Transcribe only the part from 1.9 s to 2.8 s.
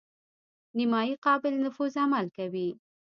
عمل کوي.